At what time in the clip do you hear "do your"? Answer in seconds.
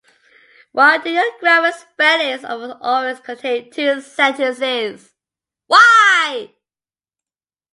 0.97-1.31